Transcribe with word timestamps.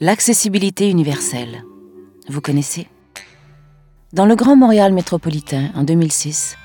L'accessibilité 0.00 0.90
universelle. 0.90 1.64
Vous 2.28 2.40
connaissez? 2.40 2.88
Dans 4.12 4.26
le 4.26 4.34
Grand 4.34 4.56
Montréal 4.56 4.92
métropolitain, 4.92 5.70
en 5.76 5.84
2006, 5.84 6.56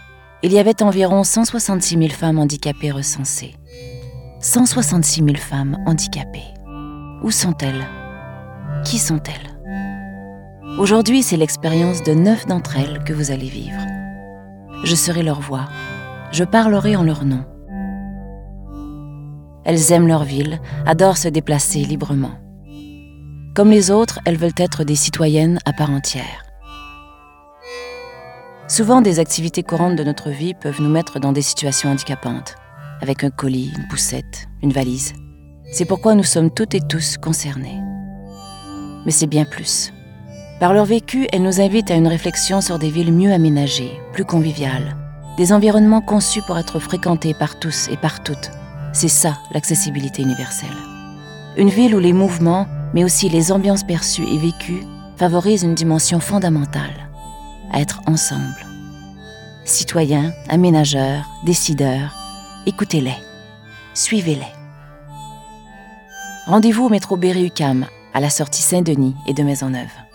il 0.43 0.53
y 0.53 0.59
avait 0.59 0.81
environ 0.81 1.23
166 1.23 1.97
000 1.97 2.09
femmes 2.09 2.39
handicapées 2.39 2.89
recensées. 2.89 3.55
166 4.39 5.23
000 5.23 5.35
femmes 5.35 5.77
handicapées. 5.85 6.53
Où 7.21 7.29
sont-elles? 7.29 7.85
Qui 8.85 8.97
sont-elles? 8.97 9.59
Aujourd'hui, 10.79 11.21
c'est 11.21 11.37
l'expérience 11.37 12.01
de 12.03 12.13
neuf 12.13 12.45
d'entre 12.47 12.77
elles 12.77 13.03
que 13.03 13.13
vous 13.13 13.29
allez 13.29 13.49
vivre. 13.49 13.81
Je 14.83 14.95
serai 14.95 15.21
leur 15.21 15.41
voix. 15.41 15.65
Je 16.31 16.43
parlerai 16.43 16.95
en 16.95 17.03
leur 17.03 17.23
nom. 17.23 17.45
Elles 19.63 19.91
aiment 19.91 20.07
leur 20.07 20.23
ville, 20.23 20.59
adorent 20.85 21.17
se 21.17 21.27
déplacer 21.27 21.79
librement. 21.79 22.31
Comme 23.57 23.71
les 23.71 23.89
autres, 23.89 24.19
elles 24.25 24.37
veulent 24.37 24.51
être 24.57 24.83
des 24.83 24.95
citoyennes 24.95 25.57
à 25.65 25.73
part 25.73 25.89
entière. 25.89 26.45
Souvent, 28.67 29.01
des 29.01 29.17
activités 29.17 29.63
courantes 29.63 29.95
de 29.95 30.03
notre 30.03 30.29
vie 30.29 30.53
peuvent 30.53 30.79
nous 30.79 30.91
mettre 30.91 31.19
dans 31.19 31.31
des 31.31 31.41
situations 31.41 31.89
handicapantes, 31.89 32.53
avec 33.01 33.23
un 33.23 33.31
colis, 33.31 33.73
une 33.75 33.87
poussette, 33.87 34.47
une 34.61 34.71
valise. 34.71 35.13
C'est 35.71 35.85
pourquoi 35.85 36.13
nous 36.13 36.23
sommes 36.23 36.53
toutes 36.53 36.75
et 36.75 36.81
tous 36.87 37.17
concernés. 37.17 37.81
Mais 39.07 39.11
c'est 39.11 39.25
bien 39.25 39.43
plus. 39.45 39.91
Par 40.59 40.71
leur 40.71 40.85
vécu, 40.85 41.25
elles 41.33 41.41
nous 41.41 41.59
invitent 41.59 41.89
à 41.89 41.95
une 41.95 42.05
réflexion 42.07 42.61
sur 42.61 42.77
des 42.77 42.91
villes 42.91 43.11
mieux 43.11 43.33
aménagées, 43.33 43.99
plus 44.13 44.25
conviviales, 44.25 44.95
des 45.35 45.51
environnements 45.51 46.01
conçus 46.01 46.43
pour 46.45 46.59
être 46.59 46.77
fréquentés 46.77 47.33
par 47.33 47.57
tous 47.57 47.87
et 47.89 47.97
par 47.97 48.21
toutes. 48.21 48.51
C'est 48.93 49.07
ça 49.07 49.33
l'accessibilité 49.51 50.21
universelle. 50.21 50.77
Une 51.57 51.69
ville 51.69 51.95
où 51.95 51.99
les 51.99 52.13
mouvements, 52.13 52.67
mais 52.93 53.03
aussi 53.03 53.29
les 53.29 53.51
ambiances 53.51 53.83
perçues 53.83 54.27
et 54.27 54.37
vécues 54.37 54.83
favorisent 55.17 55.63
une 55.63 55.75
dimension 55.75 56.19
fondamentale, 56.19 57.09
être 57.73 58.01
ensemble. 58.05 58.65
Citoyens, 59.65 60.31
aménageurs, 60.47 61.25
décideurs, 61.43 62.15
écoutez-les, 62.65 63.17
suivez-les. 63.93 64.53
Rendez-vous 66.45 66.85
au 66.85 66.89
métro 66.89 67.17
Berry-UQAM, 67.17 67.85
à 68.13 68.19
la 68.19 68.29
sortie 68.29 68.61
Saint-Denis 68.61 69.15
et 69.27 69.33
de 69.33 69.43
Maisonneuve. 69.43 70.06